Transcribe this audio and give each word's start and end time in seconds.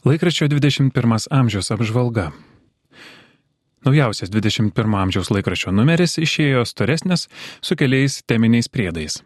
Laikraščio 0.00 0.46
21 0.48 1.26
amžiaus 1.28 1.66
apžvalga. 1.74 2.30
Naujausias 3.84 4.30
21 4.32 4.94
amžiaus 4.96 5.28
laikraščio 5.28 5.74
numeris 5.76 6.16
išėjo 6.16 6.62
storesnis 6.64 7.26
su 7.60 7.76
keliais 7.76 8.22
teminiais 8.24 8.70
priedais. 8.72 9.18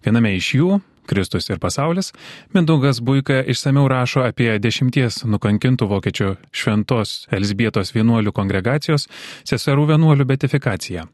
Viename 0.00 0.32
iš 0.38 0.48
jų 0.56 0.78
Kristus 1.04 1.50
ir 1.50 1.60
pasaulis, 1.60 2.14
Mindaugas 2.54 3.02
Buika 3.04 3.42
išsameu 3.44 3.84
rašo 3.92 4.24
apie 4.24 4.54
dešimties 4.56 5.26
nukankintų 5.28 5.90
vokiečių 5.90 6.30
šventos 6.48 7.26
Elsbietos 7.28 7.92
vienuolių 7.92 8.32
kongregacijos 8.32 9.08
seserų 9.44 9.90
vienuolių 9.92 10.30
betifikaciją, 10.32 11.04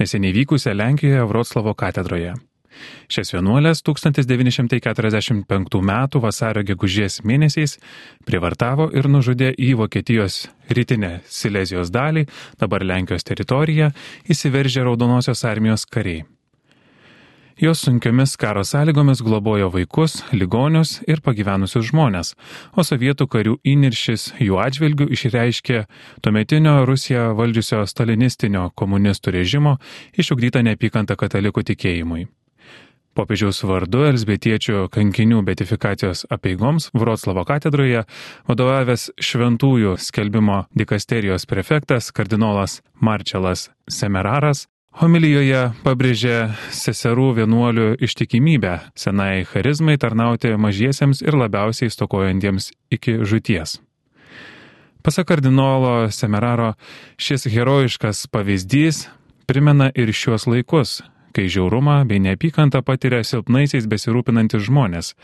neseniai 0.00 0.32
vykusią 0.40 0.72
Lenkijoje 0.72 1.28
Vroclavo 1.28 1.76
katedroje. 1.76 2.32
Šias 3.08 3.34
vienuolės 3.34 3.82
1945 3.86 5.80
m. 5.80 5.92
vasario 6.24 6.62
gegužės 6.66 7.20
mėnesiais 7.24 7.78
privartavo 8.26 8.90
ir 8.92 9.08
nužudė 9.08 9.54
į 9.54 9.74
Vokietijos 9.80 10.48
rytinę 10.70 11.20
Silezijos 11.28 11.90
dalį, 11.94 12.26
dabar 12.60 12.84
Lenkijos 12.84 13.24
teritoriją, 13.24 13.92
įsiveržę 14.30 14.84
Raudonosios 14.86 15.44
armijos 15.44 15.84
kariai. 15.86 16.24
Jos 17.60 17.80
sunkiomis 17.80 18.36
karo 18.36 18.64
sąlygomis 18.64 19.22
globojo 19.22 19.68
vaikus, 19.70 20.24
ligonius 20.32 20.96
ir 21.06 21.20
pagyvenusius 21.22 21.86
žmonės, 21.92 22.32
o 22.74 22.82
sovietų 22.82 23.28
karių 23.30 23.54
įniršis 23.62 24.32
jų 24.42 24.58
atžvilgių 24.58 25.06
išreiškė 25.14 25.84
tuometinio 26.26 26.80
Rusiją 26.90 27.30
valdžiusio 27.38 27.84
stalinistinio 27.86 28.72
komunistų 28.74 29.38
režimo 29.38 29.76
išugdytą 30.18 30.66
neapykantą 30.66 31.14
katalikų 31.14 31.62
tikėjimui. 31.70 32.26
Popiežiaus 33.14 33.62
vardu 33.62 34.02
Elsbietiečių 34.08 34.88
kankinių 34.94 35.44
betifikacijos 35.46 36.24
apieigoms 36.34 36.90
Vroclavo 36.98 37.44
katedroje 37.46 38.02
vadovavęs 38.50 39.12
šventųjų 39.22 39.96
skelbimo 40.02 40.64
dikasterijos 40.74 41.46
prefektas 41.46 42.10
kardinolas 42.10 42.80
Marčelas 42.98 43.68
Semeraras 43.86 44.66
homilijoje 44.98 45.62
pabrėžė 45.82 46.36
seserų 46.74 47.30
vienuolių 47.40 47.86
ištikimybę 48.04 48.76
senai 48.98 49.46
charizmai 49.50 49.96
tarnauti 49.98 50.54
mažiesiems 50.60 51.22
ir 51.24 51.38
labiausiai 51.38 51.90
stokojantiems 51.90 52.70
iki 52.94 53.18
žuties. 53.26 53.80
Pasak 55.04 55.28
kardinolo 55.28 56.08
Semeraro, 56.14 56.72
šis 57.20 57.44
herojiškas 57.52 58.26
pavyzdys 58.32 59.04
primena 59.46 59.90
ir 59.92 60.14
šiuos 60.16 60.46
laikus, 60.48 61.02
kai 61.34 61.48
žiaurumą 61.50 62.00
bei 62.08 62.22
neapykantą 62.22 62.82
patiria 62.86 63.24
silpnaisiais 63.26 63.88
besirūpinantis 63.90 64.64
žmonės, 64.68 65.14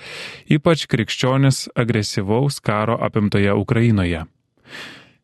ypač 0.51 0.87
krikščionis 0.91 1.69
agresyvaus 1.79 2.61
karo 2.61 2.99
apimtoje 3.01 3.55
Ukrainoje. 3.55 4.27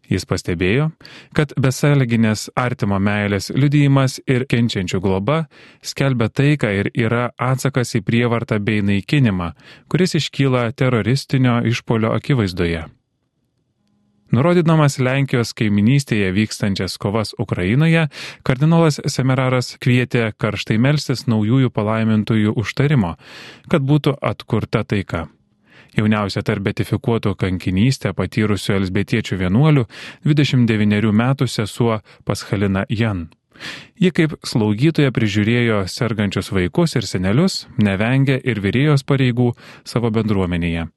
Jis 0.07 0.27
pastebėjo, 0.29 0.91
kad 1.34 1.53
besąlyginės 1.59 2.47
artimo 2.55 2.98
meilės 3.03 3.51
liudijimas 3.55 4.20
ir 4.31 4.47
kenčiančių 4.47 5.01
globa 5.03 5.41
skelbia 5.83 6.29
taiką 6.31 6.70
ir 6.81 6.91
yra 6.95 7.31
atsakas 7.42 7.97
į 7.98 8.05
prievartą 8.07 8.61
bei 8.62 8.84
naikinimą, 8.87 9.53
kuris 9.91 10.14
iškyla 10.20 10.69
teroristinio 10.79 11.59
išpolio 11.67 12.14
akivaizdoje. 12.14 12.87
Nurodydamas 14.34 14.98
Lenkijos 14.98 15.52
kaiminystėje 15.55 16.32
vykstančias 16.34 16.96
kovas 16.98 17.30
Ukrainoje, 17.38 18.08
kardinolas 18.42 18.98
Semeraras 19.06 19.77
kvietė 19.78 20.33
karštai 20.34 20.80
melstis 20.83 21.28
naujųjų 21.30 21.70
palaimintųjų 21.70 22.56
užtarimo, 22.58 23.14
kad 23.70 23.86
būtų 23.86 24.16
atkurta 24.18 24.83
taika. 24.83 25.28
Jauniausia 25.96 26.42
tarp 26.44 26.66
betifikuotų 26.66 27.36
kankinystę 27.41 28.12
patyrusių 28.18 28.74
elsbetiečių 28.80 29.38
vienuolių 29.46 29.86
29 30.27 31.12
metų 31.14 31.46
sesuo 31.48 32.02
Paschalina 32.27 32.84
Jan. 32.90 33.28
Ji 33.96 34.11
kaip 34.12 34.34
slaugytoja 34.44 35.14
prižiūrėjo 35.16 35.84
sergančius 35.88 36.51
vaikus 36.52 36.98
ir 36.98 37.06
senelius, 37.08 37.62
nevengė 37.80 38.36
ir 38.45 38.61
vyrėjos 38.61 39.06
pareigų 39.08 39.52
savo 39.86 40.11
bendruomenėje. 40.12 40.90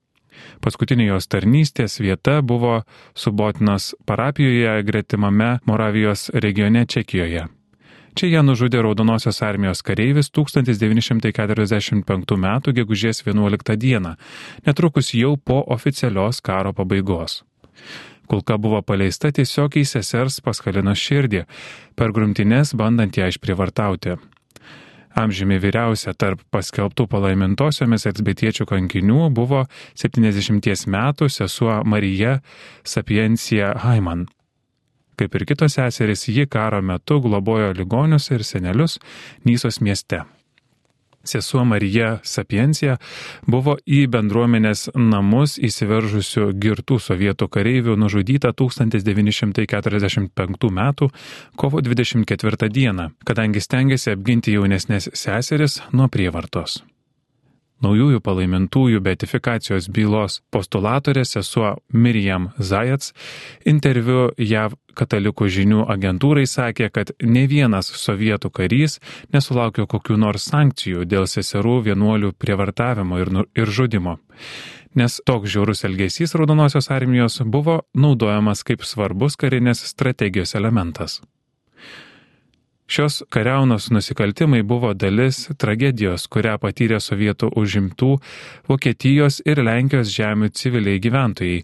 Paskutinė 0.63 1.09
jos 1.09 1.29
tarnystės 1.31 1.99
vieta 2.03 2.41
buvo 2.41 2.81
Subotinos 3.15 3.93
parapijoje 4.05 4.83
gretimame 4.83 5.59
Moravijos 5.65 6.29
regione 6.33 6.85
Čekijoje. 6.85 7.47
Čia 8.19 8.27
ją 8.27 8.41
nužudė 8.43 8.81
Raudonosios 8.83 9.37
armijos 9.45 9.81
kareivis 9.85 10.27
1945 10.35 12.35
m. 12.35 12.47
gegužės 12.79 13.23
11 13.23 13.77
d. 13.77 13.99
netrukus 14.65 15.13
jau 15.13 15.37
po 15.37 15.63
oficialios 15.67 16.41
karo 16.41 16.73
pabaigos. 16.73 17.43
Kulka 18.27 18.57
buvo 18.57 18.81
paleista 18.81 19.31
tiesiog 19.31 19.77
į 19.79 19.85
sesers 19.85 20.41
paskalinos 20.41 20.99
širdį, 20.99 21.45
per 21.95 22.11
grumtinės 22.11 22.75
bandant 22.75 23.17
ją 23.17 23.27
išprivartauti 23.31 24.17
amžiumi 25.17 25.59
vyriausia 25.61 26.13
tarp 26.13 26.41
paskelbtų 26.53 27.07
palaimintosiomis 27.09 28.07
elsbetiečių 28.09 28.67
kankinių 28.69 29.29
buvo 29.35 29.65
70 29.97 30.87
metų 30.89 31.29
sesuo 31.33 31.79
Marija 31.85 32.39
Sapiencija 32.83 33.73
Haiman. 33.85 34.27
Kaip 35.19 35.35
ir 35.35 35.43
kitos 35.49 35.75
seserys, 35.75 36.29
ji 36.31 36.47
karo 36.47 36.79
metu 36.81 37.19
globojo 37.19 37.73
ligonius 37.75 38.29
ir 38.31 38.45
senelius 38.47 38.99
Nysos 39.43 39.81
mieste. 39.83 40.23
Sesuo 41.23 41.65
Marija 41.65 42.19
Sapiencija 42.23 42.97
buvo 43.47 43.77
į 43.85 44.07
bendruomenės 44.11 44.89
namus 44.95 45.57
įsiveržusių 45.59 46.53
girtų 46.63 46.99
sovietų 47.03 47.47
kareivių 47.51 47.95
nužudyta 47.99 48.53
1945 48.53 50.69
m. 50.69 50.93
kovo 51.55 51.81
24 51.81 52.69
d., 52.69 53.09
kadangi 53.25 53.59
stengiasi 53.61 54.11
apginti 54.15 54.53
jaunesnės 54.55 55.09
seseris 55.13 55.81
nuo 55.91 56.07
prievartos 56.07 56.83
naujųjų 57.85 58.19
palaimintųjų 58.23 59.01
beatifikacijos 59.03 59.89
bylos 59.93 60.39
postulatorė 60.53 61.25
sesuo 61.27 61.75
Miriam 61.93 62.49
Zajats 62.57 63.13
interviu 63.65 64.29
JAV 64.37 64.75
katalikų 64.99 65.47
žinių 65.55 65.85
agentūrai 65.93 66.45
sakė, 66.49 66.89
kad 66.91 67.13
ne 67.23 67.45
vienas 67.47 67.91
sovietų 68.01 68.51
karys 68.51 68.99
nesulaukė 69.33 69.87
kokių 69.87 70.19
nors 70.19 70.49
sankcijų 70.51 71.07
dėl 71.07 71.27
seserų 71.29 71.79
vienuolių 71.87 72.33
prievartavimo 72.37 73.21
ir, 73.21 73.33
nu, 73.33 73.47
ir 73.55 73.71
žudimo. 73.71 74.19
Nes 74.97 75.19
toks 75.25 75.51
žiaurus 75.53 75.85
elgesys 75.85 76.33
Raudonosios 76.35 76.89
armijos 76.91 77.39
buvo 77.45 77.83
naudojamas 77.93 78.65
kaip 78.65 78.83
svarbus 78.83 79.37
karinės 79.39 79.85
strategijos 79.91 80.55
elementas. 80.57 81.19
Šios 82.89 83.23
kariaunos 83.29 83.91
nusikaltimai 83.93 84.63
buvo 84.63 84.95
dalis 84.97 85.43
tragedijos, 85.61 86.23
kurią 86.33 86.55
patyrė 86.57 86.97
sovietų 86.97 87.51
užimtų 87.61 88.15
Vokietijos 88.65 89.37
ir 89.45 89.61
Lenkijos 89.61 90.09
žemių 90.09 90.49
civiliai 90.57 90.97
gyventojai, 91.03 91.59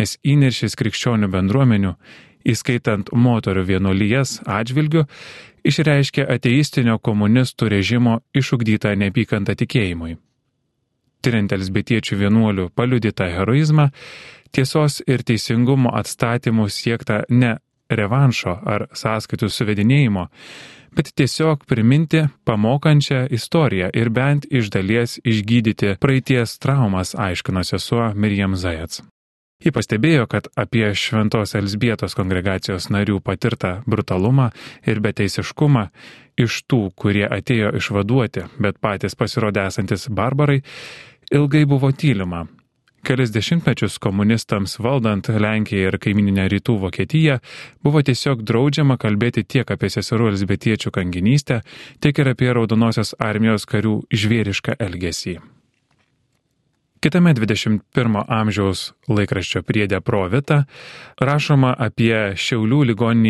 nes 0.00 0.16
įniršis 0.24 0.78
krikščionių 0.80 1.28
bendruomenių, 1.36 1.92
įskaitant 2.48 3.12
moterų 3.12 3.66
vienuolijas 3.74 4.38
atžvilgių, 4.48 5.04
išreiškė 5.68 6.24
ateistinio 6.24 6.96
komunistų 6.96 7.68
režimo 7.76 8.22
išugdytą 8.32 8.96
neapykantą 9.04 9.58
tikėjimui. 9.60 10.16
Tiriant 11.20 11.52
elsbetiečių 11.52 12.22
vienuolių 12.24 12.70
paliudytą 12.72 13.28
heroizmą, 13.36 13.90
tiesos 14.56 15.02
ir 15.04 15.28
teisingumo 15.28 15.92
atstatymų 16.00 16.70
siekta 16.72 17.26
ne 17.28 17.58
revanšo 17.90 18.56
ar 18.64 18.86
sąskaitų 18.96 19.50
suvedinėjimo, 19.50 20.26
bet 20.96 21.12
tiesiog 21.14 21.64
priminti 21.70 22.24
pamokančią 22.44 23.26
istoriją 23.30 23.90
ir 23.94 24.10
bent 24.10 24.46
iš 24.50 24.70
dalies 24.74 25.18
išgydyti 25.24 25.96
praeities 26.00 26.58
traumas, 26.58 27.14
aiškino 27.14 27.64
sesuo 27.64 28.10
Mirjam 28.14 28.56
Zajats. 28.56 29.02
Ji 29.60 29.74
pastebėjo, 29.76 30.24
kad 30.24 30.46
apie 30.56 30.86
Šventos 30.96 31.52
Elsbietos 31.58 32.16
kongregacijos 32.16 32.88
narių 32.88 33.18
patirtą 33.20 33.82
brutalumą 33.84 34.48
ir 34.88 35.02
beteisiškumą 35.04 35.82
iš 36.40 36.62
tų, 36.64 36.86
kurie 36.96 37.26
atėjo 37.28 37.74
išvaduoti, 37.76 38.46
bet 38.56 38.80
patys 38.80 39.18
pasirodė 39.20 39.66
esantis 39.68 40.08
barbarai, 40.08 40.62
ilgai 41.28 41.66
buvo 41.68 41.92
tylima, 41.92 42.46
Kelis 43.02 43.30
dešimtmečius 43.32 43.98
komunistams 43.98 44.78
valdant 44.78 45.28
Lenkiją 45.28 45.88
ir 45.88 45.96
kaimininę 46.02 46.44
rytų 46.52 46.76
Vokietiją 46.82 47.38
buvo 47.84 48.02
tiesiog 48.04 48.42
draudžiama 48.44 48.98
kalbėti 49.00 49.44
tiek 49.44 49.70
apie 49.72 49.88
seserų 49.88 50.28
Elsbetiečių 50.34 50.92
kanginystę, 50.92 51.62
tiek 52.04 52.20
ir 52.20 52.34
apie 52.34 52.52
Raudonosios 52.52 53.14
armijos 53.18 53.64
karių 53.70 54.02
žvėrišką 54.12 54.76
elgesį. 54.76 55.38
Kitame 57.00 57.32
21 57.32 58.18
amžiaus 58.28 58.90
laikraščio 59.08 59.62
priedė 59.64 60.02
Provita 60.04 60.58
rašoma 61.16 61.70
apie 61.80 62.34
Šiaulių 62.36 62.80
ligoninį 62.90 63.28